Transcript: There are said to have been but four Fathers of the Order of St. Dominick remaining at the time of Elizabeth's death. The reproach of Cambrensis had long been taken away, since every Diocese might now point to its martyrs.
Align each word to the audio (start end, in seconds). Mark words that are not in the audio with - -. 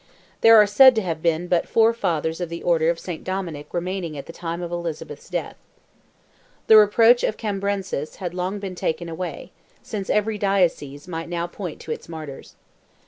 There 0.41 0.57
are 0.57 0.65
said 0.65 0.95
to 0.95 1.03
have 1.03 1.21
been 1.21 1.45
but 1.47 1.67
four 1.67 1.93
Fathers 1.93 2.41
of 2.41 2.49
the 2.49 2.63
Order 2.63 2.89
of 2.89 2.99
St. 2.99 3.23
Dominick 3.23 3.71
remaining 3.71 4.17
at 4.17 4.25
the 4.25 4.33
time 4.33 4.63
of 4.63 4.71
Elizabeth's 4.71 5.29
death. 5.29 5.57
The 6.65 6.75
reproach 6.75 7.23
of 7.23 7.37
Cambrensis 7.37 8.15
had 8.15 8.33
long 8.33 8.57
been 8.57 8.73
taken 8.73 9.09
away, 9.09 9.51
since 9.83 10.09
every 10.09 10.39
Diocese 10.39 11.07
might 11.07 11.29
now 11.29 11.45
point 11.45 11.79
to 11.81 11.91
its 11.91 12.09
martyrs. 12.09 12.55